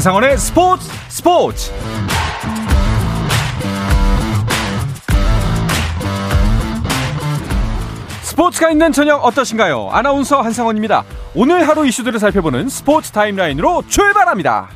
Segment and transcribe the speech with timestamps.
[0.00, 1.70] 한상원의 스포츠 스포츠
[8.22, 9.90] 스포츠가 있는 저녁 어떠신가요?
[9.92, 11.04] 아나운서 한상원입니다.
[11.34, 14.70] 오늘 하루 이슈들을 살펴보는 스포츠 타임라인으로 출발합니다.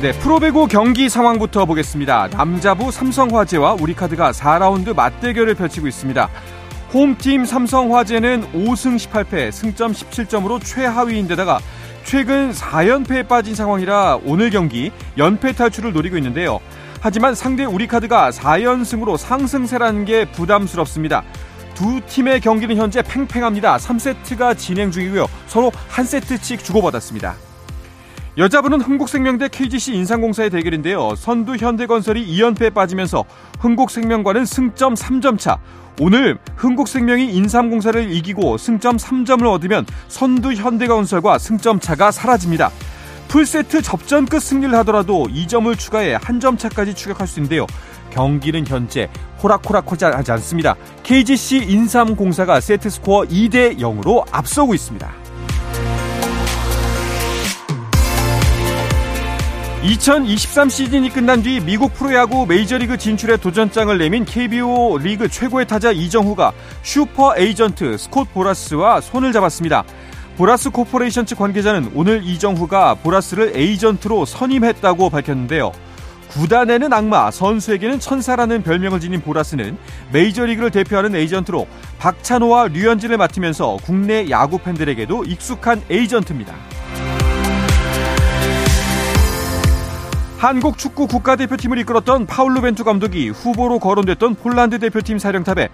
[0.00, 2.26] 네, 프로배구 경기 상황부터 보겠습니다.
[2.32, 6.28] 남자부 삼성화재와 우리카드가 4라운드 맞대결을 펼치고 있습니다.
[6.92, 11.58] 홈팀 삼성화재는 5승 18패, 승점 17점으로 최하위인데다가
[12.04, 16.60] 최근 4연패에 빠진 상황이라 오늘 경기 연패 탈출을 노리고 있는데요.
[17.00, 21.22] 하지만 상대 우리카드가 4연승으로 상승세라는 게 부담스럽습니다.
[21.74, 23.78] 두 팀의 경기는 현재 팽팽합니다.
[23.78, 25.26] 3세트가 진행 중이고요.
[25.46, 27.51] 서로 한 세트씩 주고받았습니다.
[28.38, 31.14] 여자분은 흥국생명대 KGC 인상공사의 대결인데요.
[31.16, 33.24] 선두 현대건설이 2연패에 빠지면서
[33.60, 35.58] 흥국생명과는 승점 3점 차.
[36.00, 42.70] 오늘 흥국생명이 인삼공사를 이기고 승점 3점을 얻으면 선두 현대건설과 승점 차가 사라집니다.
[43.28, 47.66] 풀세트 접전 끝 승리를 하더라도 2점을 추가해 한점 차까지 추격할 수 있는데요.
[48.10, 49.10] 경기는 현재
[49.42, 50.74] 호락호락하지 않습니다.
[51.02, 55.21] KGC 인삼공사가 세트 스코어 2대 0으로 앞서고 있습니다.
[59.82, 66.52] 2023 시즌이 끝난 뒤 미국 프로야구 메이저리그 진출에 도전장을 내민 KBO 리그 최고의 타자 이정후가
[66.82, 69.82] 슈퍼 에이전트 스콧 보라스와 손을 잡았습니다.
[70.36, 75.72] 보라스 코퍼레이션 측 관계자는 오늘 이정후가 보라스를 에이전트로 선임했다고 밝혔는데요.
[76.28, 79.76] 구단에는 악마, 선수에게는 천사라는 별명을 지닌 보라스는
[80.12, 81.66] 메이저리그를 대표하는 에이전트로
[81.98, 86.81] 박찬호와 류현진을 맡으면서 국내 야구 팬들에게도 익숙한 에이전트입니다.
[90.42, 95.68] 한국 축구 국가대표팀을 이끌었던 파울루 벤투 감독이 후보로 거론됐던 폴란드 대표팀 사령탑에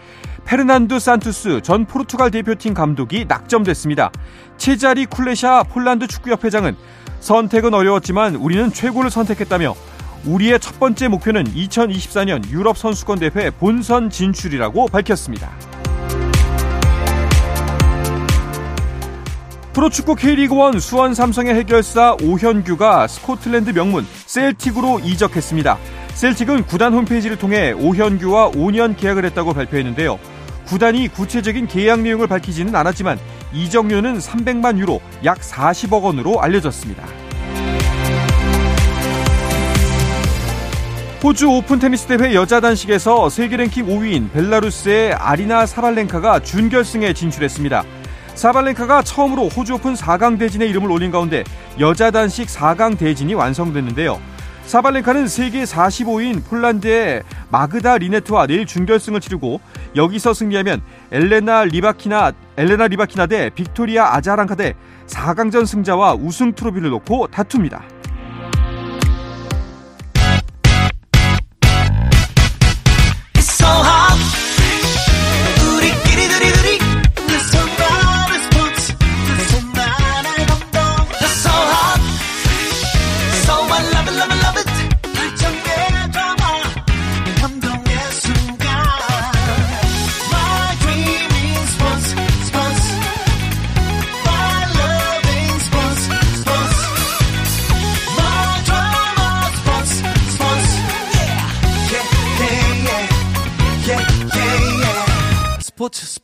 [0.44, 4.10] 페르난두 산투스 전 포르투갈 대표팀 감독이 낙점됐습니다.
[4.58, 6.76] 체자리 쿨레샤 폴란드 축구협회장은
[7.20, 9.74] 선택은 어려웠지만 우리는 최고를 선택했다며
[10.26, 15.50] 우리의 첫 번째 목표는 2024년 유럽 선수권 대회 본선 진출이라고 밝혔습니다.
[19.78, 25.78] 프로축구 K리그1 수원 삼성의 해결사 오현규가 스코틀랜드 명문 셀틱으로 이적했습니다.
[26.14, 30.18] 셀틱은 구단 홈페이지를 통해 오현규와 5년 계약을 했다고 발표했는데요.
[30.66, 33.20] 구단이 구체적인 계약 내용을 밝히지는 않았지만
[33.52, 37.04] 이적료는 300만 유로, 약 40억 원으로 알려졌습니다.
[41.22, 47.84] 호주 오픈 테니스 대회 여자 단식에서 세계 랭킹 5위인 벨라루스의 아리나 사발렌카가 준결승에 진출했습니다.
[48.38, 51.42] 사발렌카가 처음으로 호주 오픈 4강 대진에 이름을 올린 가운데
[51.80, 54.20] 여자 단식 4강 대진이 완성됐는데요.
[54.64, 59.60] 사발렌카는 세계 45위인 폴란드의 마그다 리네트와 내일 준결승을 치르고
[59.96, 64.74] 여기서 승리하면 엘레나 리바키나 엘레나 리바키나 대 빅토리아 아자렌카 대
[65.08, 67.97] 4강전 승자와 우승 트로피를 놓고 다툽니다.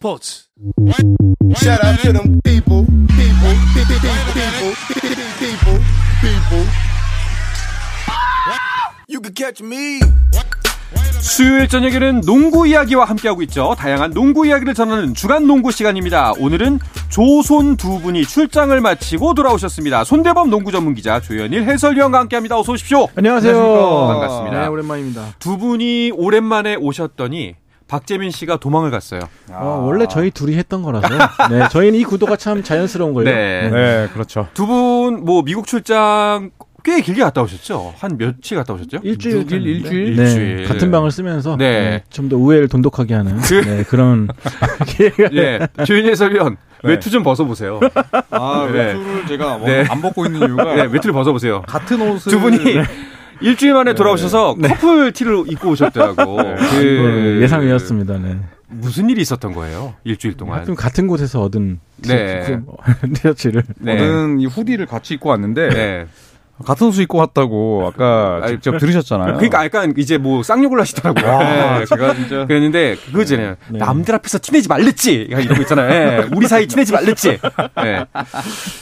[0.05, 0.45] 스포츠
[1.57, 3.97] Shout out to them people, people, people,
[4.35, 4.75] people,
[5.41, 5.81] people,
[6.21, 6.67] people.
[9.09, 10.01] You can catch me.
[11.23, 13.75] 수요일 저녁에는 농구 이야기와 함께하고 있죠.
[13.79, 16.35] 다양한 농구 이야기를 전하는 주간 농구 시간입니다.
[16.39, 20.05] 오늘은 조손 두 분이 출장을 마치고 돌아오셨습니다.
[20.05, 22.59] 손대범 농구 전문 기자 조현일 해설위원과 함께합니다.
[22.59, 23.09] 어서 오십시오.
[23.17, 23.55] 안녕하세요.
[23.55, 24.61] 반갑습니다.
[24.61, 25.35] 네, 오랜만입니다.
[25.39, 27.55] 두 분이 오랜만에 오셨더니
[27.89, 29.21] 박재민 씨가 도망을 갔어요.
[29.51, 31.07] 어, 원래 저희 둘이 했던 거라서.
[31.51, 33.31] 네, 저희는 이 구도가 참 자연스러운 거예요.
[33.31, 33.71] 네.
[33.71, 34.49] 네, 그렇죠.
[34.55, 36.51] 두 분 뭐 미국 출장
[36.83, 37.95] 꽤 길게 갔다 오셨죠?
[37.99, 38.99] 한 며칠 갔다 오셨죠?
[39.03, 39.71] 일주일, 됐는데.
[39.71, 40.17] 일주일?
[40.17, 40.69] 네, 일주일.
[40.69, 41.81] 같은 방을 쓰면서 네.
[41.81, 44.29] 네, 좀더 우애를 돈독하게 하는 그- 네, 그런
[44.87, 46.91] 기회가 예, 조윤희 해설위원 네.
[46.91, 47.81] 외투 좀 벗어보세요.
[48.31, 48.79] 아, 네.
[48.93, 49.87] 외투를 제가 뭐 네.
[49.89, 51.63] 안 벗고 있는 이유가 네, 외투를 벗어보세요.
[51.63, 52.59] 같은 옷을 두 분이
[53.41, 53.95] 일주일 만에 네.
[53.95, 56.43] 돌아오셔서 커플 티를 입고 오셨더라고.
[56.43, 56.55] 네.
[56.57, 58.19] 그 어, 예상이었습니다.
[58.19, 58.39] 네.
[58.69, 59.95] 무슨 일이 있었던 거예요?
[60.05, 60.57] 일주일 동안.
[60.57, 62.45] 하여튼 같은 곳에서 얻은 네.
[63.15, 63.99] 티셔츠를 네.
[63.99, 66.07] 저는 이 후디를 같이 입고 왔는데 네.
[66.65, 69.35] 같은 옷 입고 왔다고 아까 아니, 직접 들으셨잖아요.
[69.35, 71.27] 그러니까 약간 이제 뭐 쌍욕을 하시더라고요.
[71.27, 71.85] 와, 네.
[71.85, 73.57] 제가 진짜 그랬는데 그거잖아요.
[73.71, 73.79] 네.
[73.79, 75.31] 남들 앞에서 티내지 말랬지.
[75.31, 75.91] 거 있잖아요.
[75.93, 76.29] 예.
[76.35, 77.39] 우리 사이 티내지 말랬지.
[77.85, 78.07] 예.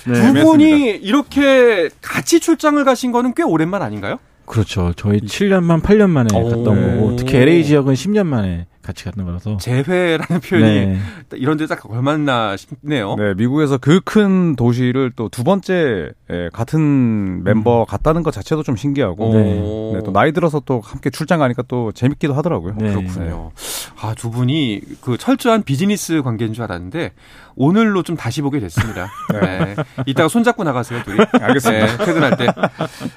[0.05, 4.19] 두 분이 이렇게 같이 출장을 가신 거는 꽤 오랜만 아닌가요?
[4.53, 4.93] 그렇죠.
[4.97, 6.45] 저희 7년만 8년 만에 오.
[6.45, 10.99] 갔던 거고 특히 LA 지역은 10년 만에 같이 갔던 거라서 재회라는 표현이 네.
[11.35, 13.15] 이런 데 딱 걸맞나 싶네요.
[13.17, 18.75] 네, 미국에서 그 큰 도시를 또 두 번째 예, 같은 멤버 갔다는 것 자체도 좀
[18.77, 19.93] 신기하고 오.
[19.95, 22.75] 네, 또 나이 들어서 또 함께 출장 가니까 또 재밌기도 하더라고요.
[22.79, 22.91] 네.
[22.93, 23.53] 그렇군요.
[24.01, 27.13] 아, 두 분이 그 철저한 비즈니스 관계인 줄 알았는데
[27.55, 29.09] 오늘로 좀 다시 보게 됐습니다.
[29.33, 29.77] 네.
[30.07, 31.19] 이따가 손잡고 나가세요, 둘이.
[31.41, 31.87] 알겠습니다.
[31.99, 32.47] 네, 퇴근할 때.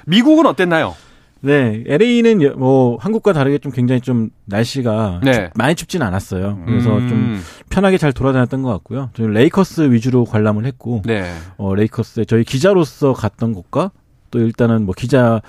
[0.06, 0.94] 미국은 어땠나요?
[1.42, 5.32] 네, LA는 뭐 한국과 다르게 좀 굉장히 좀 날씨가 네.
[5.32, 6.62] 춥- 많이 춥진 않았어요.
[6.66, 7.40] 그래서 음, 좀
[7.70, 9.10] 편하게 잘 돌아다녔던 것 같고요.
[9.14, 11.30] 저희 레이커스 위주로 관람을 했고 네.
[11.58, 13.90] 어, 레이커스에 저희 기자로서 갔던 곳과
[14.30, 15.40] 또 일단은 뭐 기자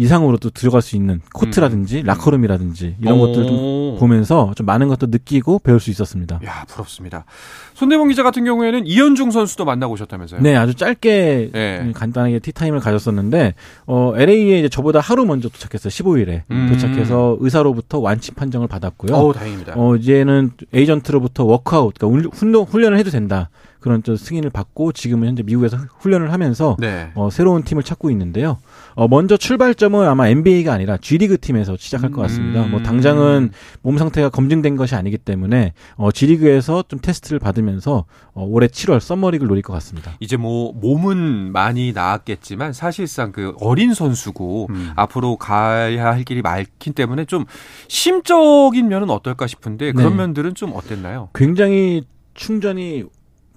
[0.00, 3.26] 이상으로 또 들어갈 수 있는 코트라든지 라커룸이라든지 이런 오.
[3.26, 6.40] 것들을 좀 보면서 좀 많은 것도 느끼고 배울 수 있었습니다.
[6.46, 7.26] 야, 부럽습니다.
[7.74, 10.40] 손대범 기자 같은 경우에는 이현중 선수도 만나고 오셨다면서요?
[10.40, 11.92] 네, 아주 짧게 네.
[11.94, 13.52] 간단하게 티타임을 가졌었는데
[13.86, 15.90] 어 LA에 이제 저보다 하루 먼저 도착했어요.
[15.90, 16.68] 15일에 음.
[16.72, 19.14] 도착해서 의사로부터 완치 판정을 받았고요.
[19.14, 19.74] 어우, 다행입니다.
[19.76, 23.50] 어 이제는 에이전트로부터 워크아웃, 그러니까 훈련, 훈련을 해도 된다
[23.80, 27.10] 그런 좀 승인을 받고 지금은 현재 미국에서 훈련을 하면서 네.
[27.14, 28.58] 어, 새로운 팀을 찾고 있는데요.
[28.94, 32.64] 어, 먼저 출발점은 아마 NBA가 아니라 G리그 팀에서 시작할 것 같습니다.
[32.64, 32.70] 음.
[32.70, 33.50] 뭐 당장은
[33.82, 38.04] 몸 상태가 검증된 것이 아니기 때문에 어, G리그에서 좀 테스트를 받으면서
[38.34, 40.12] 어, 올해 7월 썸머리그를 노릴 것 같습니다.
[40.20, 44.90] 이제 뭐 몸은 많이 나았겠지만 사실상 그 어린 선수고 음.
[44.96, 47.44] 앞으로 가야 할 길이 많기 때문에 좀
[47.88, 50.16] 심적인 면은 어떨까 싶은데 그런 네.
[50.18, 51.30] 면들은 좀 어땠나요?
[51.34, 52.02] 굉장히
[52.34, 53.04] 충전이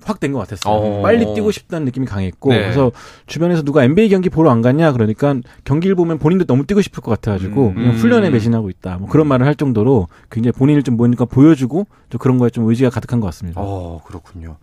[0.05, 0.73] 확 된 것 같았어요.
[0.73, 1.01] 어.
[1.01, 2.59] 빨리 뛰고 싶다는 느낌이 강했고 네.
[2.61, 2.91] 그래서
[3.27, 5.35] 주변에서 누가 NBA 경기 보러 안 갔냐 그러니까
[5.65, 7.75] 경기를 보면 본인도 너무 뛰고 싶을 것 같아가지고 음.
[7.75, 12.17] 그냥 훈련에 매진하고 있다 뭐 그런 말을 할 정도로 굉장히 본인을 좀 뭔가 보여주고 또
[12.17, 13.59] 그런 거에 좀 의지가 가득한 것 같습니다.
[13.61, 14.57] 어, 그렇군요.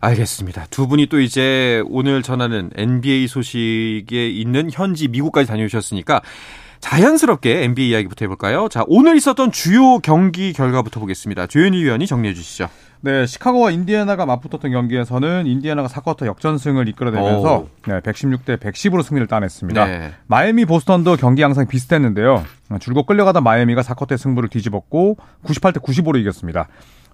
[0.00, 0.66] 알겠습니다.
[0.70, 6.22] 두 분이 또 이제 오늘 전하는 NBA 소식에 있는 현지 미국까지 다녀오셨으니까
[6.80, 8.68] 자연스럽게 NBA 이야기부터 해볼까요?
[8.70, 11.46] 자, 오늘 있었던 주요 경기 결과부터 보겠습니다.
[11.46, 12.68] 조현희 위원이 정리해 주시죠.
[13.04, 17.68] 네, 시카고와 인디애나가 맞붙었던 경기에서는 인디애나가 4쿼터 역전승을 이끌어내면서 오.
[17.86, 19.84] 네, 116대 110으로 승리를 따냈습니다.
[19.84, 20.12] 네.
[20.26, 22.42] 마이애미 보스턴도 경기 양상 비슷했는데요.
[22.80, 26.68] 줄곧 끌려가던 마이애미가 4쿼터의 승부를 뒤집었고 98대 95로 이겼습니다.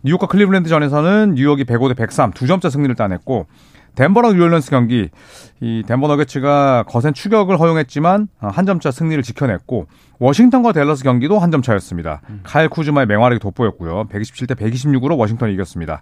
[0.05, 3.47] 뉴욕과 클리블랜드 전에서는 뉴욕이 105대 103 두 점차 승리를 따냈고
[3.95, 5.09] 덴버랑 뉴올리언스 경기
[5.61, 9.87] 이 덴버 너게츠가 거센 추격을 허용했지만 어, 한 점차 승리를 지켜냈고
[10.19, 12.21] 워싱턴과 댈러스 경기도 한 점 차였습니다.
[12.45, 14.05] 칼 쿠즈마의 맹활약이 돋보였고요.
[14.09, 16.01] 127대 126으로 워싱턴이 이겼습니다.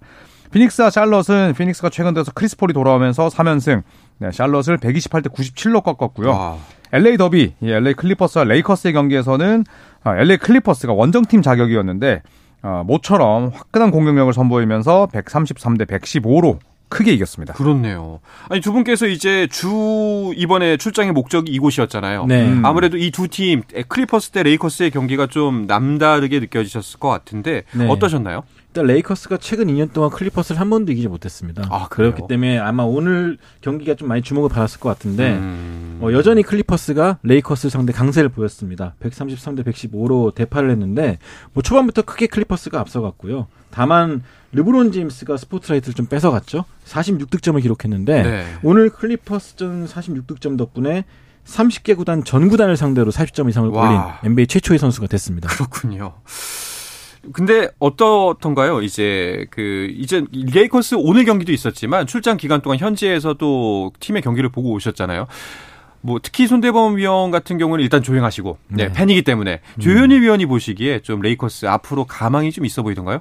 [0.50, 3.82] 피닉스와 샬럿은 피닉스가 최근 들어서 크리스 폴이 돌아오면서 3연승,
[4.18, 6.30] 네, 샬럿을 128대 97로 꺾었고요.
[6.30, 6.56] 와.
[6.92, 9.64] LA 더비, 이 LA 클리퍼스와 레이커스의 경기에서는
[10.04, 12.22] 아, LA 클리퍼스가 원정팀 자격이었는데
[12.62, 16.58] 아, 모처럼 화끈한 공격력을 선보이면서 133대 115로
[16.88, 17.52] 크게 이겼습니다.
[17.54, 18.20] 그렇네요.
[18.48, 22.26] 아니 두 분께서 이제 주 이번에 출장의 목적이 이곳이었잖아요.
[22.26, 22.48] 네.
[22.48, 22.64] 음.
[22.64, 27.86] 아무래도 이 두 팀 클리퍼스 대 레이커스의 경기가 좀 남다르게 느껴지셨을 것 같은데 네.
[27.88, 28.42] 어떠셨나요?
[28.68, 31.66] 일단 레이커스가 최근 2년 동안 클리퍼스를 한 번도 이기지 못했습니다.
[31.70, 31.88] 아?
[31.88, 35.98] 그렇기 때문에 아마 오늘 경기가 좀 많이 주목을 받았을 것 같은데 음.
[36.02, 38.94] 어, 여전히 클리퍼스가 레이커스 상대 강세를 보였습니다.
[39.02, 41.18] 133대 115로 대파를 했는데
[41.54, 43.46] 뭐 초반부터 크게 클리퍼스가 앞서갔고요.
[43.70, 46.64] 다만 르브론 제임스가 스포트라이트를 좀 뺏어갔죠.
[46.86, 48.46] 46득점을 기록했는데 네.
[48.62, 51.04] 오늘 클리퍼스전 46득점 덕분에
[51.44, 53.88] 30개 구단 전 구단을 상대로 40점 이상을 와.
[53.88, 55.48] 올린 NBA 최초의 선수가 됐습니다.
[55.48, 56.14] 그렇군요.
[57.32, 58.80] 근데 어떻던가요?
[58.82, 65.26] 이제 그 이제 레이커스 오늘 경기도 있었지만 출장 기간 동안 현지에서도 팀의 경기를 보고 오셨잖아요.
[66.00, 68.92] 뭐 특히 손대범 위원 같은 경우는 일단 조용하시고 네, 네.
[68.92, 73.20] 팬이기 때문에 조현일 위원이 보시기에 좀 레이커스 앞으로 가망이 좀 있어 보이던가요?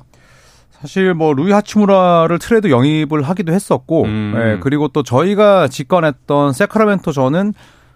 [0.81, 4.33] 사실 뭐 루이 하치무라를 트레이드 영입을 하기도 했었고, 음.
[4.35, 7.53] 예, 그리고 또 저희가 직관했던 새크라멘토전은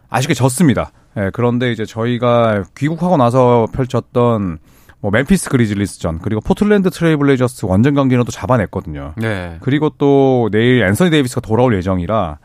[0.10, 0.92] 아쉽게 졌습니다.
[1.18, 4.60] 예, 그런데 이제 저희가 귀국하고 나서 펼쳤던
[5.02, 9.14] 뭐 멤피스 그리즐리스전 그리고 포틀랜드 트레이블레이저스 원정 경기는 또 잡아냈거든요.
[9.18, 9.58] 네.
[9.62, 12.38] 그리고 또 내일 앤서니 데이비스가 돌아올 예정이라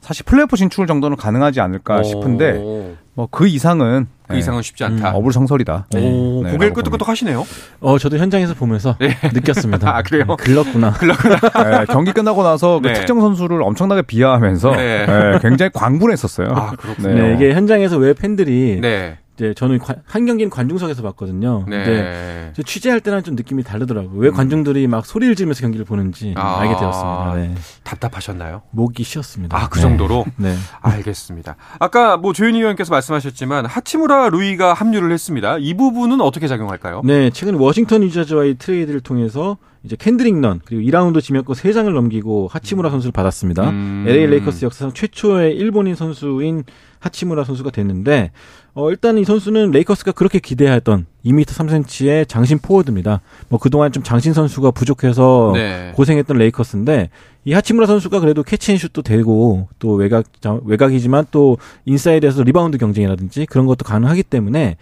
[0.00, 5.10] 사실 플레이오프 진출 정도는 가능하지 않을까 싶은데 오, 뭐 그 이상은 그 이상은 쉽지 않다.
[5.10, 5.86] 음, 어불성설이다.
[5.94, 7.46] 오, 네, 고개를 라고 끄덕끄덕 하시네요.
[7.80, 9.88] 어, 저도 현장에서 보면서 느꼈습니다.
[9.96, 10.24] 아, 그래요?
[10.38, 10.92] 글렀구나.
[10.92, 12.94] 네, 경기 끝나고 나서 그 네.
[12.94, 15.06] 특정 선수를 엄청나게 비하하면서 네.
[15.06, 16.48] 네, 굉장히 광분했었어요.
[16.50, 17.14] 아, 그렇군요.
[17.14, 19.18] 네, 이게 현장에서 왜 팬들이 네.
[19.36, 21.64] 이제 저는 관- 한 경기는 관중석에서 봤거든요.
[21.64, 22.50] 근데 네.
[22.54, 24.18] 저 취재할 때랑 좀 느낌이 다르더라고요.
[24.20, 26.58] 왜 관중들이 막 소리를 지르면서 경기를 보는지 아.
[26.60, 27.34] 알게 되었습니다.
[27.36, 27.54] 네.
[27.82, 28.62] 답답하셨나요?
[28.72, 29.56] 목이 쉬었습니다.
[29.56, 29.82] 아, 그 네.
[29.82, 30.26] 정도로?
[30.36, 30.54] 네.
[30.80, 31.56] 알겠습니다.
[31.78, 35.56] 아까 뭐 조현희 의원께서 말씀하셨지만 하치무라 루이가 합류를 했습니다.
[35.58, 37.00] 이 부분은 어떻게 작용할까요?
[37.04, 42.90] 네, 최근 워싱턴 위저즈와의 트레이드를 통해서 이제 켄드릭 넌 그리고 2라운드 지명권 3장을 넘기고 하치무라
[42.90, 43.70] 선수를 받았습니다.
[43.70, 44.04] 음.
[44.06, 46.62] LA 레이커스 역사상 최초의 일본인 선수인
[47.00, 48.30] 하치무라 선수가 됐는데
[48.74, 53.20] 어 일단 이 선수는 레이커스가 그렇게 기대했던 2m 3cm의 장신 포워드입니다.
[53.50, 55.92] 뭐 그동안 좀 장신 선수가 부족해서 네.
[55.94, 57.10] 고생했던 레이커스인데
[57.44, 62.78] 이 하치무라 선수가 그래도 catch and shoot도 되고 또 외곽 자- 외곽이지만 또 인사이드에서 리바운드
[62.78, 64.76] 경쟁이라든지 그런 것도 가능하기 때문에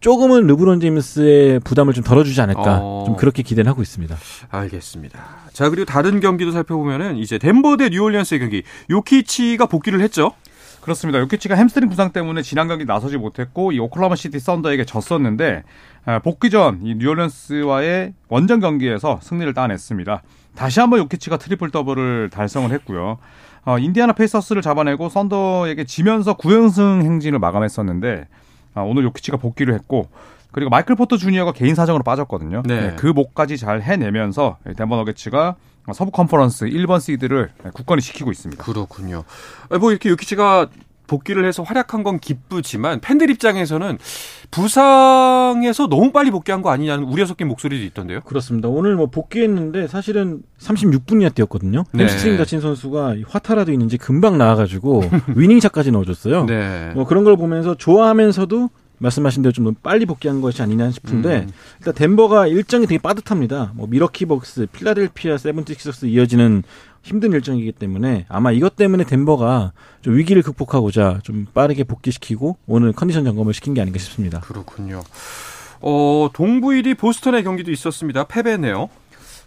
[0.00, 3.04] 조금은 르브론 제임스의 부담을 좀 덜어주지 않을까 어.
[3.06, 4.16] 좀 그렇게 기대를 하고 있습니다.
[4.48, 5.20] 알겠습니다.
[5.52, 8.62] 자, 그리고 다른 경기도 살펴보면은 이제 덴버 대 뉴올리언스의 경기.
[8.90, 10.32] 요키치가 복귀를 했죠.
[10.80, 11.18] 그렇습니다.
[11.20, 15.62] 요키치가 햄스트링 부상 때문에 지난 경기 나서지 못했고 이 오클라호마 시티 썬더에게 졌었는데
[16.06, 20.22] 아, 복귀전 이 뉴올리언스와의 원정 경기에서 승리를 따냈습니다.
[20.54, 23.18] 다시 한번 요키치가 트리플 더블을 달성을 했고요.
[23.66, 28.26] 어, 인디아나 페이서스를 잡아내고 썬더에게 지면서 9연승 행진을 마감했었는데
[28.74, 30.08] 아, 오늘 요키치가 복귀를 했고
[30.52, 32.62] 그리고 마이클 포터 주니어가 개인 사정으로 빠졌거든요.
[32.64, 32.94] 네.
[32.96, 35.56] 그 몫까지 잘 해내면서 덴버 너게츠가
[35.92, 38.62] 서부 컨퍼런스 1번 시드를 굳건히 지키고 있습니다.
[38.64, 39.24] 그렇군요.
[39.68, 40.68] 아, 뭐 이렇게 요키치가
[41.10, 43.98] 복귀를 해서 활약한 건 기쁘지만 팬들 입장에서는
[44.52, 48.20] 부상에서 너무 빨리 복귀한 거 아니냐는 우려 섞인 목소리도 있던데요.
[48.20, 48.68] 그렇습니다.
[48.68, 51.84] 오늘 뭐 복귀했는데 사실은 36분이나 뛰었거든요.
[51.92, 52.04] 네.
[52.04, 55.02] 햄스트링 다친 선수가 이 화타라도 있는지 금방 나와가지고
[55.34, 56.46] winning shot까지 넣어줬어요.
[56.46, 56.92] 네.
[56.94, 58.70] 뭐 그런 걸 보면서 좋아하면서도
[59.00, 61.52] 말씀하신 대로 좀 너무 빨리 복귀한 것이 아니냐 싶은데 음.
[61.78, 63.72] 일단 덴버가 일정이 되게 빠듯합니다.
[63.74, 66.62] 뭐 밀워키 벅스, 필라델피아 세븐티식스 이어지는
[67.02, 73.24] 힘든 일정이기 때문에 아마 이것 때문에 덴버가 좀 위기를 극복하고자 좀 빠르게 복귀시키고 오늘 컨디션
[73.24, 74.40] 점검을 시킨 게 아닌가 싶습니다.
[74.40, 75.02] 그렇군요.
[75.80, 78.24] 어, 동부 1위 보스턴의 경기도 있었습니다.
[78.24, 78.90] 패배네요.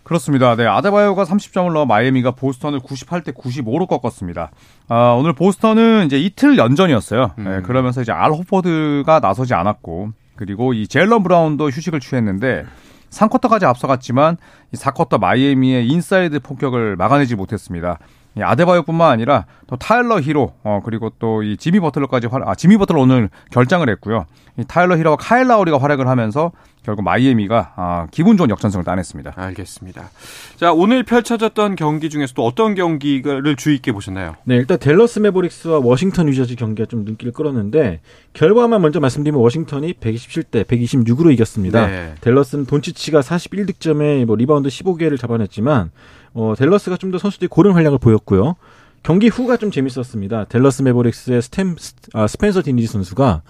[0.03, 0.55] 그렇습니다.
[0.55, 4.51] 네, 아데바요가 30점을 넣어 마이애미가 보스턴을 98대 95로 꺾었습니다.
[4.89, 7.31] 아, 오늘 보스턴은 이제 이틀 연전이었어요.
[7.38, 7.63] 네, 음.
[7.63, 12.65] 그러면서 이제 알 호퍼드가 나서지 않았고, 그리고 이 제일런 브라운도 휴식을 취했는데,
[13.10, 14.38] 3쿼터까지 앞서갔지만
[14.74, 18.00] 이 4쿼터 마이애미의 인사이드 폭격을 막아내지 못했습니다.
[18.37, 22.77] 이 아데바요뿐만 아니라 또 타일러 히로 어 그리고 또 이 지미 버틀러까지 활, 아 지미
[22.77, 24.25] 버틀러 오늘 결장을 했고요.
[24.57, 26.51] 이 타일러 히로와 카일 라우리가 활약을 하면서
[26.83, 29.33] 결국 마이애미가 아 기분 좋은 역전승을 따냈습니다.
[29.35, 30.09] 알겠습니다.
[30.57, 34.35] 자, 오늘 펼쳐졌던 경기 중에서 또 어떤 경기를 주의 있게 보셨나요?
[34.43, 38.01] 네, 일단 델러스 매버릭스와 워싱턴 위저즈 경기가 좀 눈길을 끌었는데
[38.33, 41.87] 결과만 먼저 말씀드리면 워싱턴이 127대 126으로 이겼습니다.
[41.87, 42.15] 네.
[42.21, 45.91] 델러스는 돈치치가 41득점에 뭐 리바운드 15개를 잡아냈지만
[46.33, 48.55] 어, 델러스가 좀 더 선수들이 고른 활약을 보였고요.
[49.03, 50.45] 경기 후가 좀 재밌었습니다.
[50.45, 51.75] 델러스 매버릭스의 스템
[52.13, 53.41] 아, 스펜서 딘위디 선수가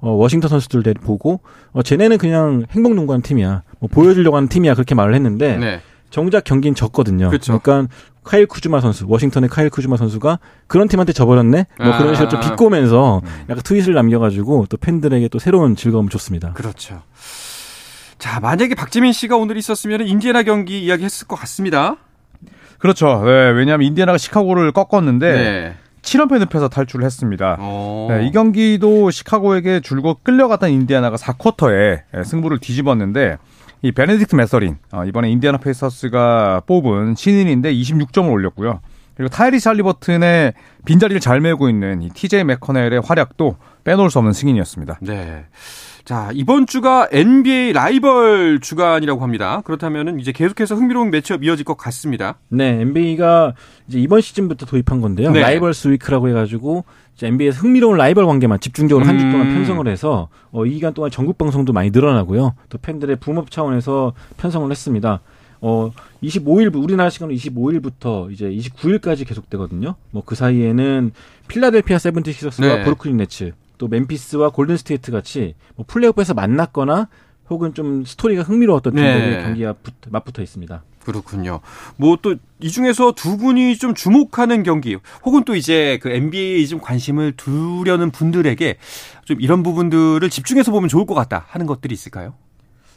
[0.00, 1.40] 어, 워싱턴 선수들 대 보고
[1.72, 3.62] 어, 쟤네는 그냥 행복 농구하는 팀이야.
[3.78, 5.80] 뭐 보여주려고 하는 팀이야 그렇게 말을 했는데 네.
[6.10, 7.30] 정작 경기는 졌거든요.
[7.30, 7.52] 그쵸.
[7.52, 7.86] 러니까
[8.24, 11.66] 카일 쿠즈마 선수, 워싱턴의 카일 쿠즈마 선수가 그런 팀한테 져버렸네.
[11.78, 12.50] 뭐 그런 식으로 좀 아.
[12.50, 16.52] 비꼬면서 약간 트윗을 남겨가지고 또 팬들에게 또 새로운 즐거움을 줬습니다.
[16.52, 17.02] 그렇죠.
[18.18, 21.96] 자, 만약에 박지민 씨가 오늘 있었으면 인디애나 경기 이야기 했을 것 같습니다.
[22.82, 23.22] 그렇죠.
[23.24, 25.74] 네, 왜냐하면 인디애나가 시카고를 꺾었는데 네.
[26.02, 27.56] 7연패 늪에서 탈출을 했습니다.
[27.60, 28.08] 어.
[28.10, 33.38] 네, 이 경기도 시카고에게 줄곧 끌려갔던 인디애나가 4쿼터에 승부를 뒤집었는데
[33.82, 38.80] 이 베네딕트 매서린 어, 이번에 인디애나 페이서스가 뽑은 신인인데 26점을 올렸고요.
[39.14, 40.54] 그리고 타이리스 할리버튼의
[40.84, 44.98] 빈자리를 잘 메우고 있는 이 TJ 맥커넬의 활약도 빼놓을 수 없는 승인이었습니다.
[45.02, 45.44] 네.
[46.04, 49.62] 자, 이번 주가 NBA 라이벌 주간이라고 합니다.
[49.64, 52.38] 그렇다면은 이제 계속해서 흥미로운 matchup 이어질 것 같습니다.
[52.48, 53.54] 네, NBA가
[53.86, 55.30] 이제 이번 시즌부터 도입한 건데요.
[55.30, 55.40] 네.
[55.40, 56.84] Rivals Week라고 해가지고
[57.22, 59.30] NBA에서 흥미로운 라이벌 관계만 집중적으로 한주 음.
[59.30, 62.54] 동안 편성을 해서 어, 이 기간 동안 전국 방송도 많이 늘어나고요.
[62.68, 65.20] 또 팬들의 boom up 차원에서 편성을 했습니다.
[65.60, 65.92] 어,
[66.24, 69.94] 25일, 우리나라 시간으로 25일부터 이제 29일까지 계속되거든요.
[70.10, 71.12] 뭐 그 사이에는
[71.46, 72.82] 필라델피아 세븐티식스와 네.
[72.84, 73.52] 브루클린 네츠,
[73.82, 77.08] 또 멤피스와 골든 스테이트 같이 뭐 플레이오프에서 만났거나
[77.50, 79.12] 혹은 좀 스토리가 흥미로웠던 네.
[79.12, 80.84] 팀들의 경기가 붙- 맞붙어 있습니다.
[81.04, 81.58] 그렇군요.
[81.96, 86.78] 뭐 또 이 중에서 두 분이 좀 주목하는 경기, 혹은 또 이제 그 NBA에 좀
[86.78, 88.76] 관심을 두려는 분들에게
[89.24, 92.34] 좀 이런 부분들을 집중해서 보면 좋을 것 같다 하는 것들이 있을까요?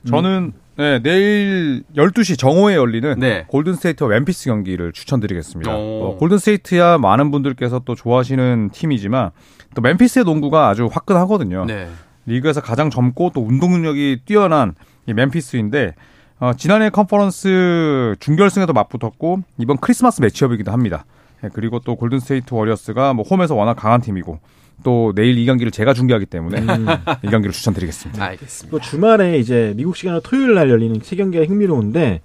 [0.08, 3.46] 저는 네, 내일 12시 정오에 열리는 네.
[3.48, 5.74] 골든스테이트와 멤피스 경기를 추천드리겠습니다.
[5.76, 5.80] 오.
[5.80, 9.32] 뭐 골든스테이트야 많은 분들께서 또 좋아하시는 팀이지만
[9.76, 11.66] 또 멤피스의 농구가 아주 화끈하거든요.
[11.66, 11.88] 네.
[12.26, 14.74] 리그에서 가장 젊고 또 운동 능력이 뛰어난
[15.06, 15.94] 이 멤피스인데
[16.40, 21.06] 어, 지난해 컨퍼런스 준결승에도 맞붙었고 이번 크리스마스 matchup이기도 합니다.
[21.44, 24.40] 예, 그리고 또 골든스테이트 워리어스가 뭐 홈에서 워낙 강한 팀이고
[24.84, 26.88] 또 내일 이 경기를 제가 중계하기 때문에 음.
[27.24, 28.24] 이 경기를 추천드리겠습니다.
[28.24, 28.72] 알겠습니다.
[28.72, 32.22] 또 주말에 이제 미국 시간으로 토요일 날 열리는 세 경기가 흥미로운데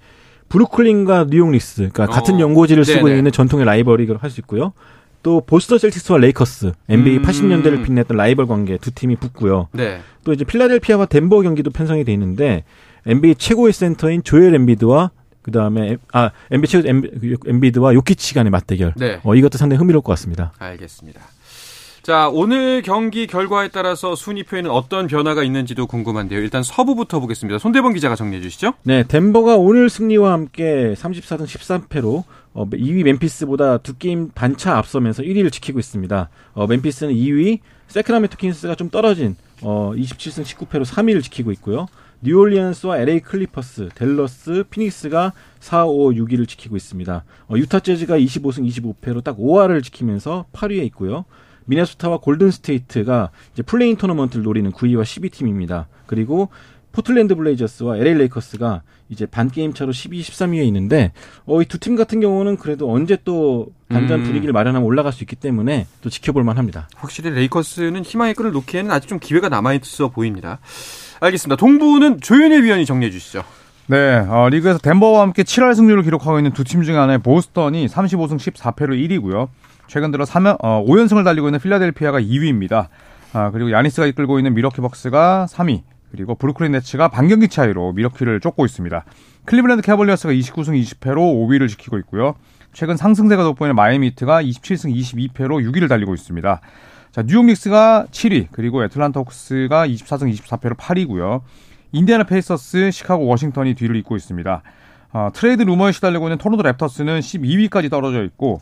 [0.49, 3.17] 브루클린과 뉴욕 닉스, 그러니까 같은 어, 연고지를 쓰고 네네.
[3.19, 4.73] 있는 전통의 라이벌이라고 할수 있고요.
[5.23, 7.23] 또 보스턴 셀틱스와 레이커스, NBA 음.
[7.23, 9.67] 80년대를 빛냈던 라이벌 관계 두 팀이 붙고요.
[9.73, 9.99] 네.
[10.23, 12.63] 또 이제 필라델피아와 덴버 경기도 편성이 돼 있는데
[13.05, 15.11] NBA 최고의 센터인 조엘 엠비드와
[15.41, 18.93] 그 다음에 아 NBA 최고 엠비- 엠비드와 요키치 간의 맞대결.
[18.97, 19.19] 네.
[19.23, 20.53] 어 이것도 상당히 흥미로울 것 같습니다.
[20.59, 21.21] 알겠습니다.
[22.03, 26.39] 자, 오늘 경기 결과에 따라서 순위표에는 어떤 변화가 있는지도 궁금한데요.
[26.39, 27.59] 일단 서부부터 보겠습니다.
[27.59, 28.73] 손대범 기자가 정리해 주시죠.
[28.81, 35.51] 네, 덴버가 오늘 승리와 함께 34승 13패로 어, 2위 멤피스보다 두 게임 반차 앞서면서 1위를
[35.51, 36.29] 지키고 있습니다.
[36.53, 41.85] 어, 멤피스는 2위, 세크라멘토 킹스가 좀 떨어진 어, 27승 19패로 3위를 지키고 있고요.
[42.21, 47.23] 뉴올리언스와 LA 클리퍼스, 델러스, 피닉스가 4, 5, 6위를 지키고 있습니다.
[47.47, 51.25] 어, 유타 재즈가 25승 25패로 딱 5할을 지키면서 8위에 있고요.
[51.75, 55.85] 미네소타와 골든 스테이트가 이제 play-in 토너먼트를 노리는 9위와 10위 팀입니다.
[56.05, 56.49] 그리고
[56.91, 61.13] 포틀랜드 블레이저스와 LA 레이커스가 이제 반 게임 차로 12, 13위에 있는데
[61.45, 64.23] 어, 이 두 팀 같은 경우는 그래도 언제 또 반전 음.
[64.25, 66.89] 분위기를 마련하면 올라갈 수 있기 때문에 또 지켜볼 만합니다.
[66.97, 70.59] 확실히 레이커스는 희망의 끈을 놓기에는 아직 좀 기회가 남아 있어 보입니다.
[71.21, 71.55] 알겠습니다.
[71.57, 73.43] 동부는 조현일 위원이 정리해 주시죠.
[73.87, 78.37] 네, 어, 리그에서 덴버와 함께 7할 승률을 기록하고 있는 두 팀 중에 하나인 보스턴이 35승
[78.37, 79.47] 14패로 1위고요.
[79.91, 82.87] 최근 들어 3연, 어, 5연승을 달리고 있는 필라델피아가 2위입니다.
[83.33, 85.81] 아, 그리고 야니스가 이끌고 있는 밀워키 벅스가 3위,
[86.11, 89.03] 그리고 브루클린 네츠가 반경기 차이로 밀워키를 쫓고 있습니다.
[89.43, 92.35] 클리블랜드 캐벌리어스가 29승 20패로 5위를 지키고 있고요.
[92.71, 96.61] 최근 상승세가 돋보이는 마이애미 히트가 27승 22패로 6위를 달리고 있습니다.
[97.11, 101.41] 자, 뉴욕 닉스가 7위, 그리고 애틀란타 호크스가 24승 24패로 8위고요.
[101.91, 104.63] 인디애나 페이서스, 시카고 워싱턴이 뒤를 잇고 있습니다.
[105.11, 108.61] 어, 트레이드 루머에 시달리고 있는 토론토 랩터스는 12위까지 떨어져 있고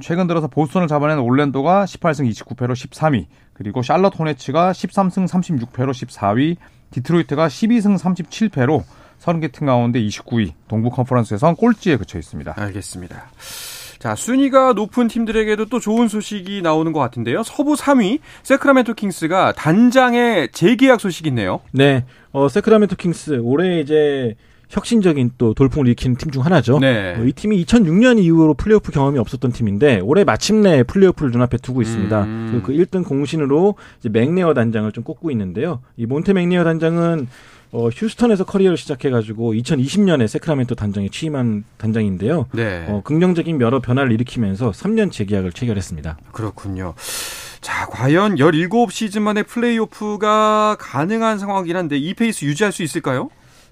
[0.00, 6.56] 최근 들어서 보스턴을 잡아낸 올랜도가 18승 29패로 13위, 그리고 샬럿 호네츠가 13승 36패로 14위,
[6.90, 8.82] 디트로이트가 12승 37패로
[9.18, 12.54] 30개 팀 가운데 29위, 동부 컨퍼런스에선 꼴찌에 그쳐 있습니다.
[12.56, 13.30] 알겠습니다.
[13.98, 17.42] 자, 순위가 높은 팀들에게도 또 좋은 소식이 나오는 것 같은데요.
[17.42, 21.60] 서부 3위 세크라멘토 킹스가 단장의 재계약 소식이 있네요.
[21.72, 24.36] 네, 어, 세크라멘토 킹스 올해 이제
[24.70, 26.78] 혁신적인 또 돌풍을 일으키는 팀 중 하나죠.
[26.78, 27.14] 네.
[27.18, 32.24] 어, 이 팀이 2006년 이후로 플레이오프 경험이 없었던 팀인데 올해 마침내 플레이오프를 눈앞에 두고 있습니다.
[32.24, 32.62] 음.
[32.64, 35.80] 그 1등 공신으로 이제 맥네어 단장을 좀 꼽고 있는데요.
[35.96, 37.28] 이 몬테 맥네어 단장은
[37.70, 42.46] 어, 휴스턴에서 커리어를 시작해가지고 2020년에 세크라멘토 단장에 취임한 단장인데요.
[42.52, 42.86] 네.
[42.88, 46.16] 어, 긍정적인 여러 변화를 일으키면서 3년 재계약을 체결했습니다.
[46.32, 46.94] 그렇군요.
[47.60, 53.28] 자, 과연 17시즌 만에 플레이오프가 가능한 상황이긴 한데 이 페이스 유지할 수 있을까요?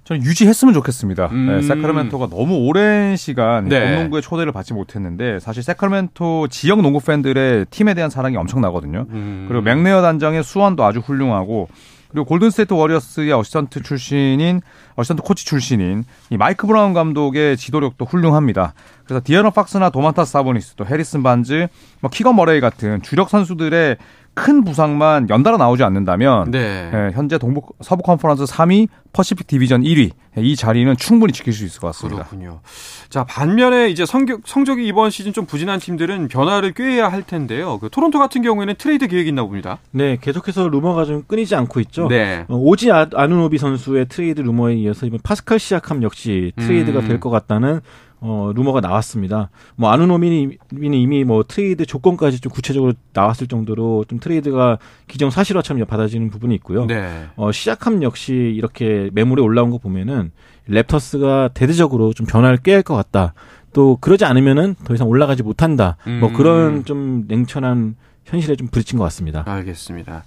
[0.06, 1.26] 저는 유지했으면 좋겠습니다.
[1.32, 1.46] 음.
[1.48, 3.96] 네, 세크라멘토가 너무 오랜 시간 네.
[3.96, 9.06] 농구의 초대를 받지 못했는데 사실 세크라멘토 지역 농구 팬들의 팀에 대한 사랑이 엄청나거든요.
[9.10, 9.46] 음.
[9.48, 11.68] 그리고 맥네어 단장의 수완도 아주 훌륭하고
[12.12, 14.60] 그리고 골든스테이트 워리어스의 어시스턴트 출신인
[14.94, 18.74] 어시스턴트 코치 출신인 이 마이크 브라운 감독의 지도력도 훌륭합니다.
[19.06, 21.66] 그래서 디애런 팍스나 도만타스 사보니스 또 해리슨 반즈,
[22.00, 23.96] 뭐 키건 머레이 같은 주력 선수들의
[24.36, 26.90] 큰 부상만 연달아 나오지 않는다면 네.
[26.92, 31.80] 예, 현재 동부 서부 컨퍼런스 3위, 퍼시픽 디비전 1위 이 자리는 충분히 지킬 수 있을
[31.80, 32.24] 것 같습니다.
[32.24, 32.60] 그렇군요.
[33.08, 37.78] 자, 반면에 이제 성격, 성적이 이번 시즌 좀 부진한 팀들은 변화를 꾀해야 할 텐데요.
[37.78, 39.78] 그 토론토 같은 경우에는 트레이드 계획이 있나 봅니다.
[39.90, 42.06] 네, 계속해서 루머가 좀 끊이지 않고 있죠.
[42.08, 42.44] 네.
[42.48, 47.08] 어, 오지 아, 아누노비 선수의 트레이드 루머에 이어서 이번 파스칼 시아캄 역시 트레이드가 음.
[47.08, 47.80] 될것 같다는
[48.20, 49.50] 어, 루머가 나왔습니다.
[49.76, 56.30] 뭐 아누노비는 이미 뭐 트레이드 조건까지 좀 구체적으로 나왔을 정도로 좀 트레이드가 기정 사실화처럼 받아지는
[56.30, 56.86] 부분이 있고요.
[56.86, 57.26] 네.
[57.36, 60.32] 어, 시아캄 역시 이렇게 매물에 올라온 거 보면은
[60.68, 63.34] 랩터스가 대대적으로 좀 변화를 꾀할 것 같다.
[63.72, 65.98] 또 그러지 않으면은 더 이상 올라가지 못한다.
[66.20, 66.34] 뭐 음.
[66.34, 69.44] 그런 좀 냉철한 현실에 좀 부딪힌 것 같습니다.
[69.46, 70.24] 알겠습니다.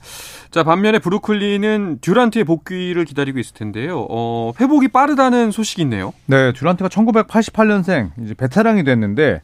[0.51, 4.07] 자, 반면에 브루클린은 듀란트의 복귀를 기다리고 있을 텐데요.
[4.09, 6.13] 어, 회복이 빠르다는 소식이 있네요.
[6.25, 9.41] 네, 듀란트가 1988년생 이제 베테랑이 됐는데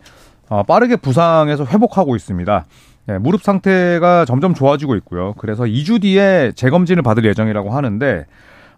[0.49, 2.65] 어, 빠르게 부상에서 회복하고 있습니다.
[3.07, 5.33] 네, 무릎 상태가 점점 좋아지고 있고요.
[5.37, 8.25] 그래서 2주 뒤에 재검진을 받을 예정이라고 하는데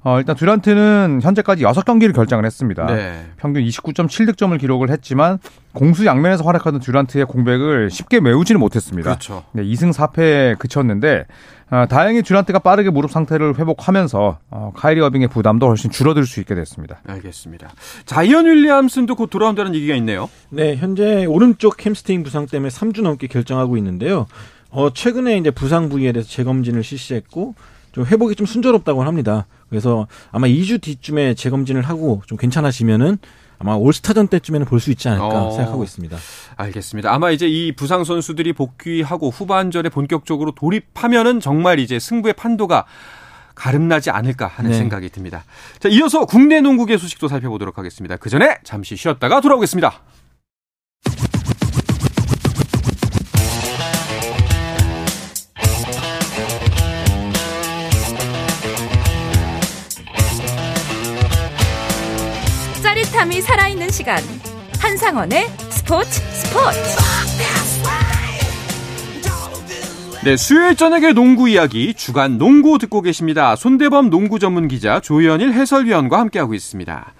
[0.07, 2.85] 어, 일단 듀란트는 현재까지 6경기를 결장을 했습니다.
[2.85, 3.25] 네.
[3.35, 5.37] 평균 29.7득점을 기록을 했지만
[5.73, 9.09] 공수 양면에서 활약하던 듀란트의 공백을 쉽게 메우지는 못했습니다.
[9.09, 9.43] 그렇죠.
[9.51, 11.25] 네, 2승 4패에 그쳤는데
[11.71, 16.55] 어, 다행히 듀란트가 빠르게 무릎 상태를 회복하면서 어, 카이리 어빙의 부담도 훨씬 줄어들 수 있게
[16.55, 17.01] 됐습니다.
[17.05, 17.67] 알겠습니다.
[18.05, 20.29] 자이언 윌리엄슨도 곧 돌아온다는 얘기가 있네요.
[20.49, 24.27] 네, 현재 오른쪽 햄스트링 부상 때문에 3주 넘게 결장하고 있는데요.
[24.69, 27.55] 어, 최근에 이제 부상 부위에 대해서 재검진을 실시했고,
[27.97, 29.47] 좀 회복이 좀 순조롭다고 합니다.
[29.69, 33.17] 그래서 아마 2주 뒤쯤에 재검진을 하고 좀 괜찮아지면은
[33.57, 35.49] 아마 올스타전 때쯤에는 볼 수 있지 않을까 어.
[35.49, 36.15] 생각하고 있습니다.
[36.57, 37.12] 알겠습니다.
[37.12, 42.86] 아마 이제 이 부상 선수들이 복귀하고 후반전에 본격적으로 돌입하면은 정말 이제 승부의 판도가
[43.55, 44.77] 가름나지 않을까 하는 네.
[44.77, 45.43] 생각이 듭니다.
[45.79, 48.15] 자, 이어서 국내 농구계 소식도 살펴보도록 하겠습니다.
[48.17, 50.01] 그 전에 잠시 쉬었다가 돌아오겠습니다.
[63.17, 64.17] 짜릿함이 살아있는 시간
[64.80, 66.80] 한상원의 스포츠 스포츠
[70.23, 73.56] 네, 수요일 저녁의 농구 이야기 주간 농구 듣고 계십니다.
[73.56, 77.13] 손대범 농구 전문 기자 조현일 해설위원과 함께하고 있습니다.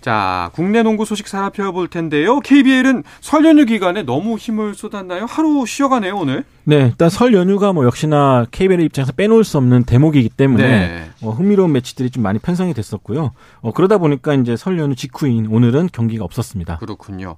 [0.00, 2.40] 자, 국내 농구 소식 살펴볼 텐데요.
[2.40, 5.26] KBL은 설 연휴 기간에 너무 힘을 쏟았나요?
[5.26, 6.44] 하루 쉬어가네요, 오늘.
[6.64, 11.10] 네, 일단 설 연휴가 뭐 역시나 KBL 입장에서 빼놓을 수 없는 대목이기 때문에 네.
[11.22, 13.32] 어, 흥미로운 매치들이 좀 많이 편성이 됐었고요.
[13.60, 16.78] 어, 그러다 보니까 이제 설 연휴 직후인 오늘은 경기가 없었습니다.
[16.78, 17.36] 그렇군요.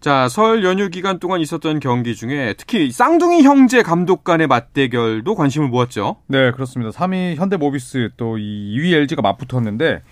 [0.00, 5.68] 자, 설 연휴 기간 동안 있었던 경기 중에 특히 쌍둥이 형제 감독 간의 맞대결도 관심을
[5.68, 6.16] 모았죠.
[6.26, 6.90] 네, 그렇습니다.
[6.90, 10.02] 3위 현대모비스 또이 2위 LG가 맞붙었는데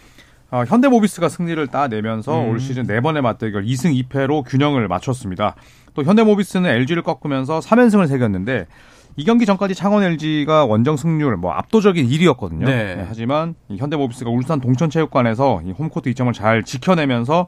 [0.55, 5.57] 어, 현대모비스가 승리를 따내면서 올 시즌 네 번의 맞대결 2승 2패로 균형을 맞췄습니다.
[5.95, 8.69] 또 현대모비스는 LG를 꺾으면서 3연승을 새겼는데
[9.17, 12.67] 이 경기 전까지 창원 LG가 원정 승률 뭐 압도적인 1위였거든요.
[12.67, 13.05] 네.
[13.09, 17.47] 하지만 이 현대모비스가 울산 동천체육관에서 이 홈코트 2점을 잘 지켜내면서 어,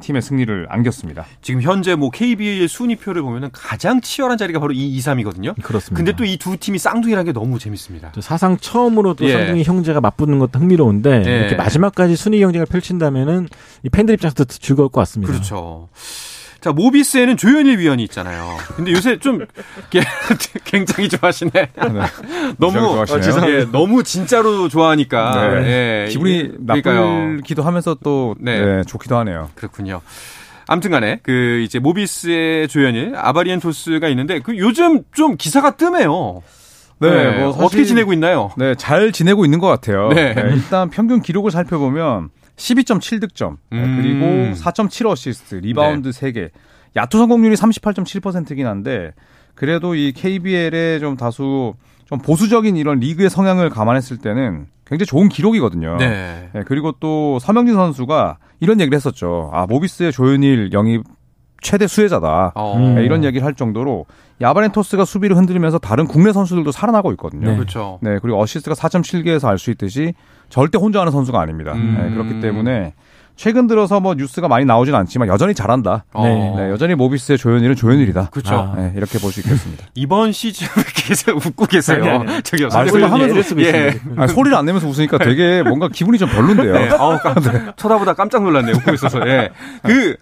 [0.00, 1.24] 팀의 승리를 안겼습니다.
[1.42, 5.54] 지금 현재 뭐 KBL 순위표를 보면은 가장 치열한 자리가 바로 이 2, 3이거든요.
[5.62, 5.96] 그렇습니다.
[5.96, 8.10] 근데 또 이 두 팀이 쌍둥이라는 게 너무 재밌습니다.
[8.12, 9.32] 또 사상 처음으로 또 예.
[9.32, 11.38] 쌍둥이 형제가 맞붙는 것도 흥미로운데 예.
[11.38, 13.48] 이렇게 마지막까지 순위 경쟁을 펼친다면은
[13.84, 15.32] 이 팬들 입장에서도 즐거울 것 같습니다.
[15.32, 15.88] 그렇죠.
[16.66, 18.56] 자, 모비스에는 조현일 위원이 있잖아요.
[18.74, 19.38] 근데 요새 좀
[19.88, 20.00] 게-
[20.64, 21.50] 굉장히 좋아하시네.
[22.58, 22.72] 너무
[23.06, 23.44] 좋아하시네요.
[23.44, 23.50] 어.
[23.60, 26.06] 예, 너무 진짜로 좋아하니까 네.
[26.06, 26.50] 예, 기분이.
[26.58, 28.58] 나쁘기도 하면서 또 네.
[28.60, 29.48] 네, 좋기도 하네요.
[29.54, 30.00] 그렇군요.
[30.66, 36.42] 아무튼간에 그 이제 모비스의 론제이 아바리엔토스가 있는데 그 요즘 좀 기사가 뜸해요.
[36.98, 38.50] 네, 뭐 사실- 어떻게 지내고 있나요?
[38.56, 40.08] 네, 잘 지내고 있는 것 같아요.
[40.08, 40.34] 네.
[40.34, 44.00] 네, 일단 평균 기록을 살펴보면 12.7득점, 음.
[44.00, 46.50] 그리고 4.7 어시스트, 리바운드 3개.
[46.96, 49.12] 야투 성공률이 38.7%이긴 한데
[49.54, 51.74] 그래도 이 KBL의 좀 다수
[52.06, 55.96] 좀 보수적인 이런 리그의 성향을 감안했을 때는 굉장히 좋은 기록이거든요.
[55.96, 56.48] 네.
[56.52, 59.50] 네, 그리고 또 서명진 선수가 이런 얘기를 했었죠.
[59.52, 61.02] 아, 모비스의 조현일 영입
[61.60, 62.52] 최대 수혜자다.
[62.54, 62.76] 어.
[62.76, 62.94] 음.
[62.94, 64.06] 네, 이런 얘기를 할 정도로
[64.40, 67.50] 야바렌토스가 수비를 흔들면서 다른 국내 선수들도 살아나고 있거든요.
[67.50, 67.56] 네.
[67.56, 67.98] 그렇죠.
[68.02, 70.12] 네, 그리고 어시스트가 4.7개에서 알 수 있듯이
[70.50, 71.72] 절대 혼자 하는 선수가 아닙니다.
[71.72, 71.96] 음.
[72.00, 72.92] 네, 그렇기 때문에
[73.36, 76.04] 최근 들어서 뭐 뉴스가 많이 나오진 않지만 여전히 잘한다.
[76.14, 76.54] 어.
[76.58, 78.30] 네, 여전히 모비스의 조현일은 조현일이다.
[78.30, 78.54] 그렇죠.
[78.54, 78.74] 아.
[78.76, 79.84] 네, 이렇게 볼 수 있겠습니다.
[79.94, 81.98] 이번 시즌 왜 계속 웃고 계세요.
[82.02, 82.42] 아니, 아니, 아니.
[82.42, 82.68] 저기요.
[82.72, 83.10] 말씀을.
[83.12, 83.98] 하면서 예.
[84.16, 86.72] 아니, 소리를 안 내면서 웃으니까 되게 뭔가 기분이 좀 별론데요.
[86.72, 86.88] 네.
[86.98, 88.76] 아우, 깜짝, 쳐다보다 깜짝 놀랐네요.
[88.76, 89.20] 웃고 있어서.
[89.28, 89.50] 예.
[89.82, 90.16] 그,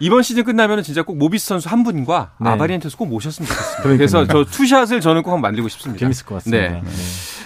[0.00, 2.50] 이번 시즌 끝나면은 진짜 꼭 모비스 선수 한 분과 네.
[2.50, 3.82] 아바리엔테스 꼭 모셨으면 좋겠습니다.
[3.82, 6.00] 그래서 저 투샷을 저는 꼭 한번 만들고 싶습니다.
[6.00, 6.68] 재밌을 것 같습니다.
[6.68, 6.80] 네.
[6.82, 6.90] 네.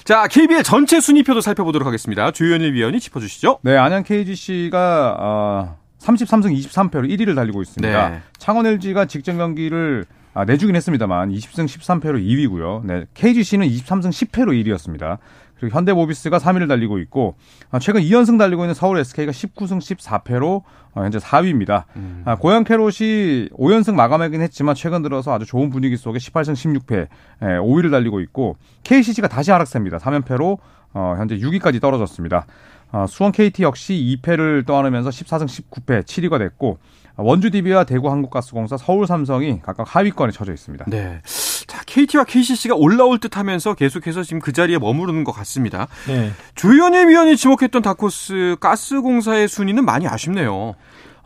[0.04, 2.30] 자, KBL 전체 순위표도 살펴보도록 하겠습니다.
[2.30, 3.58] 조현일 위원이 짚어주시죠.
[3.62, 8.08] 네, 안양 KGC가 어, 33승 23패로 1위를 달리고 있습니다.
[8.08, 8.20] 네.
[8.38, 12.84] 창원 LG가 직전 경기를 아, 내주긴 했습니다만 20승 13패로 2위고요.
[12.84, 15.18] 네, KGC는 23승 10패로 1위였습니다.
[15.58, 17.36] 그리고 현대모비스가 3위를 달리고 있고
[17.70, 20.62] 아, 최근 2연승 달리고 있는 서울 SK가 19승 14패로
[20.94, 21.84] 어, 현재 4위입니다.
[21.96, 22.22] 음.
[22.24, 27.08] 아, 고양 캐롯이 5연승 마감하긴 했지만 최근 들어서 아주 좋은 분위기 속에 18승 16패
[27.42, 29.98] 예, 5위를 달리고 있고 KCC가 다시 하락세입니다.
[29.98, 30.58] 3연패로
[30.94, 32.46] 어, 현재 6위까지 떨어졌습니다.
[32.92, 36.78] 어, 수원 KT 역시 2패를 떠안으면서 14승 19패 7위가 됐고
[37.16, 40.86] 원주 DB와 대구 한국가스공사, 서울 삼성이 각각 하위권에 처져 있습니다.
[40.88, 41.20] 네.
[41.66, 45.86] 자, KT와 KCC가 올라올 듯 하면서 계속해서 지금 그 자리에 머무르는 것 같습니다.
[46.08, 46.32] 네.
[46.54, 50.74] 조현일 위원이 지목했던 다코스 가스공사의 순위는 많이 아쉽네요.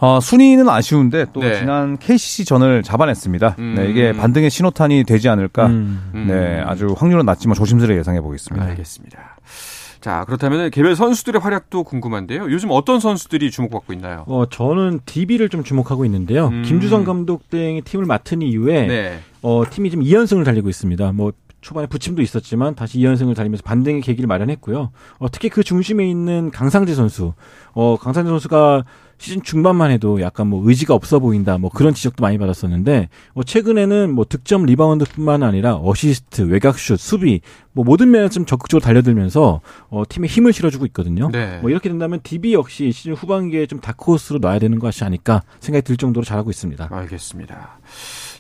[0.00, 1.58] 어, 순위는 아쉬운데 또 네.
[1.58, 3.56] 지난 KCC 전을 잡아냈습니다.
[3.58, 3.74] 음.
[3.76, 5.66] 네, 이게 반등의 신호탄이 되지 않을까.
[5.66, 6.10] 음.
[6.14, 6.26] 음.
[6.28, 8.64] 네, 아주 확률은 낮지만 조심스레 예상해 보겠습니다.
[8.66, 9.36] 알겠습니다.
[10.00, 12.50] 자, 그렇다면 개별 선수들의 활약도 궁금한데요.
[12.50, 14.24] 요즘 어떤 선수들이 주목받고 있나요?
[14.26, 16.48] 어, 저는 DB를 좀 주목하고 있는데요.
[16.48, 16.62] 음.
[16.62, 19.20] 김주성 감독 등이 팀을 맡은 이후에 네.
[19.42, 21.12] 어, 팀이 지금 2연승을 달리고 있습니다.
[21.12, 24.90] 뭐 초반에 부침도 있었지만 다시 2연승을 달리면서 반등의 계기를 마련했고요.
[25.18, 27.34] 어, 특히 그 중심에 있는 강상재 선수.
[27.72, 28.84] 어, 강상재 선수가
[29.18, 31.58] 시즌 중반만 해도 약간 뭐 의지가 없어 보인다.
[31.58, 37.40] 뭐 그런 지적도 많이 받았었는데 어, 최근에는 뭐 득점 리바운드뿐만 아니라 어시스트, 외곽슛, 수비
[37.72, 41.30] 뭐 모든 면에서 좀 적극적으로 달려들면서 어, 팀에 힘을 실어주고 있거든요.
[41.30, 41.58] 네.
[41.60, 45.96] 뭐 이렇게 된다면 DB 역시 시즌 후반기에 좀 다크호스로 봐야 되는 것이 아닐까 생각이 들
[45.96, 46.88] 정도로 잘하고 있습니다.
[46.90, 47.78] 알겠습니다.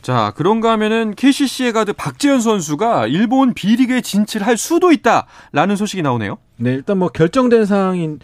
[0.00, 6.38] 자, 그런가 하면은 KCC의 가드 박재현 선수가 일본 B리그에 진출할 수도 있다라는 소식이 나오네요.
[6.56, 8.20] 네, 일단 뭐 결정된 사항인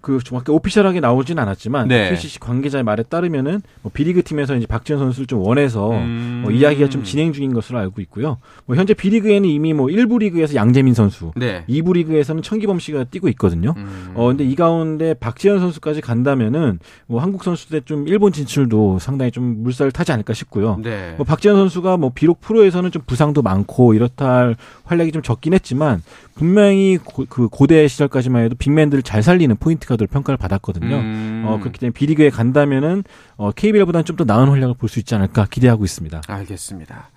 [0.00, 2.10] 그 정확히 오피셜하게 나오진 않았지만 네.
[2.10, 6.40] KCC 관계자의 말에 따르면은 뭐 B리그 팀에서 이제 박지현 선수를 좀 원해서 음.
[6.44, 8.38] 뭐 이야기가 좀 진행 중인 것으로 알고 있고요.
[8.66, 11.64] 뭐 현재 B리그에는 이미 뭐 1부 리그에서 양재민 선수, 네.
[11.68, 13.74] 2부 리그에서는 천기범 씨가 뛰고 있거든요.
[13.76, 14.12] 음.
[14.14, 19.62] 어 근데 이 가운데 박지현 선수까지 간다면은 뭐 한국 선수들 좀 일본 진출도 상당히 좀
[19.64, 20.78] 물살을 타지 않을까 싶고요.
[20.82, 21.14] 네.
[21.16, 26.02] 뭐 박지현 선수가 뭐 비록 프로에서는 좀 부상도 많고 이렇다 할 활약이 좀 적긴 했지만
[26.34, 30.94] 분명히 고, 그 고대 시절까지만 해도 빅맨들을 잘 살리는 포인트 가드로 평가를 받았거든요.
[30.96, 31.42] 음.
[31.46, 33.02] 어 그렇기 때문에 B리그에 간다면은
[33.36, 36.22] 어 KBL보다는 좀 더 나은 활약을 볼 수 있지 않을까 기대하고 있습니다.
[36.26, 37.10] 알겠습니다.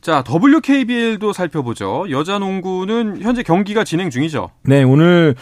[0.00, 2.06] 자, WKBL도 살펴보죠.
[2.10, 4.50] 여자 농구는 현재 경기가 진행 중이죠.
[4.62, 5.34] 네, 오늘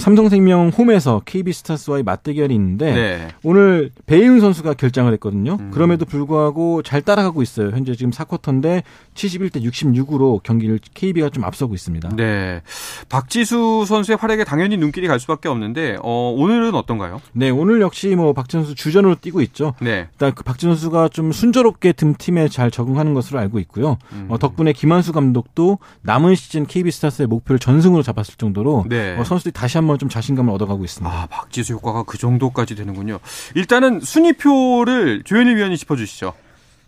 [0.00, 3.28] 삼성생명 홈에서 KB스타스와의 맞대결이 있는데 네.
[3.42, 5.56] 오늘 배희은 선수가 결장을 했거든요.
[5.60, 5.70] 음.
[5.72, 7.70] 그럼에도 불구하고 잘 따라가고 있어요.
[7.70, 8.82] 현재 지금 4쿼터인데
[9.14, 12.10] 71대 66으로 경기를 KB가 좀 앞서고 있습니다.
[12.16, 12.62] 네.
[13.08, 17.20] 박지수 선수의 활약에 당연히 눈길이 갈 수밖에 없는데, 어, 오늘은 어떤가요?
[17.32, 19.74] 네, 오늘 역시 뭐 박진 선수 주전으로 뛰고 있죠.
[19.80, 20.08] 네.
[20.12, 23.98] 일단 그 박진 선수가 좀 순조롭게 등 팀에 잘 적응하는 것으로 알고 있고요.
[24.12, 24.26] 음.
[24.28, 29.16] 어, 덕분에 김한수 감독도 남은 시즌 KB스타스의 목표를 전승으로 잡았을 정도로 네.
[29.18, 31.14] 어, 선수들이 다시 한번 좀 자신감을 얻어가고 있습니다.
[31.14, 33.18] 아, 박지수 효과가 그 정도까지 되는군요.
[33.54, 36.34] 일단은 순위표를 조현일 위원이 짚어주시죠.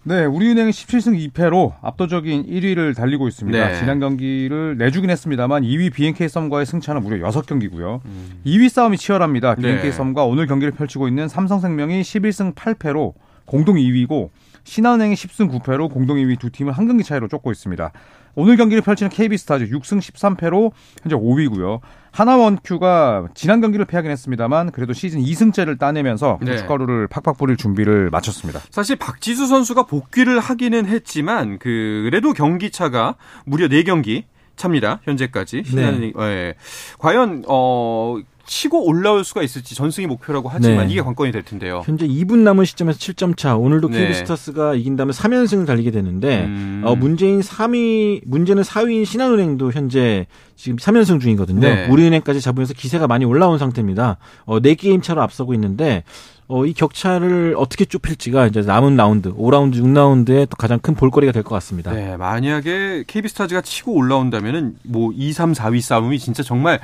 [0.04, 3.68] 네, 우리은행은 17승 2패로 압도적인 1위를 달리고 있습니다.
[3.68, 3.78] 네.
[3.78, 8.00] 지난 경기를 내주긴 했습니다만 2위 BNK 썸과의 승차는 무려 6경기고요.
[8.04, 8.40] 음.
[8.46, 9.56] 2위 싸움이 치열합니다.
[9.56, 9.62] 네.
[9.62, 13.12] BNK 썸과 오늘 경기를 펼치고 있는 삼성생명이 11승 8패로
[13.48, 14.28] 공동 2위고
[14.64, 17.90] 신한은행이 10승 9패로 공동 2위 두 팀을 한 경기 차이로 쫓고 있습니다.
[18.34, 20.70] 오늘 경기를 펼치는 KB스타즈 6승 13패로
[21.02, 21.80] 현재 5위고요.
[22.12, 26.52] 하나원큐가 지난 경기를 패하긴 했습니다만 그래도 시즌 2승째를 따내면서 네.
[26.52, 28.60] 고춧가루를 팍팍 뿌릴 준비를 마쳤습니다.
[28.70, 34.24] 사실 박지수 선수가 복귀를 하기는 했지만, 그, 그래도 경기차가 무려 4경기
[34.56, 35.00] 차입니다.
[35.04, 35.62] 현재까지.
[35.64, 36.54] 신한은행, 예.
[36.98, 40.92] 과연, 어, 치고 올라올 수가 있을지 전승이 목표라고 하지만 네.
[40.92, 41.82] 이게 관건이 될 텐데요.
[41.84, 43.56] 현재 2분 남은 시점에서 7점 차.
[43.56, 43.98] 오늘도 네.
[44.00, 46.82] KB스타스가 이긴다면 3연승을 달리게 되는데 음.
[46.84, 51.60] 어, 문제인 3위 문제는 4위인 신한은행도 현재 지금 3연승 중이거든요.
[51.60, 51.86] 네.
[51.88, 54.16] 우리은행까지 잡으면서 기세가 많이 올라온 상태입니다.
[54.46, 56.02] 어, 4게임 차로 앞서고 있는데
[56.50, 61.42] 어, 이 격차를 어떻게 좁힐지가 이제 남은 라운드, 5라운드, 6라운드에 또 가장 큰 볼거리가 될
[61.42, 61.92] 것 같습니다.
[61.92, 66.80] 네, 만약에 KB스타즈가 치고 올라온다면은 뭐 2, 3, 4위 싸움이 진짜 정말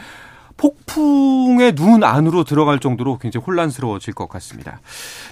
[0.56, 4.80] 폭풍의 눈 안으로 들어갈 정도로 굉장히 혼란스러워질 것 같습니다.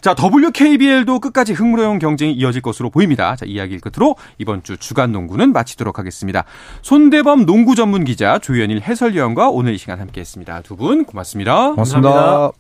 [0.00, 3.36] 자, WKBL도 끝까지 흥무로운 경쟁이 이어질 것으로 보입니다.
[3.36, 6.44] 자, 이야기를 끝으로 이번 주 주간 농구는 마치도록 하겠습니다.
[6.82, 10.60] 손대범 농구 전문 기자 조현일 해설위원과 오늘 이 시간 함께 했습니다.
[10.62, 11.70] 두 분 고맙습니다.
[11.70, 12.10] 고맙습니다.
[12.10, 12.52] 감사합니다.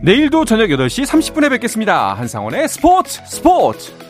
[0.00, 2.14] 내일도 저녁 8시 30분에 뵙겠습니다.
[2.14, 4.07] 한상원의 스포츠 스포츠!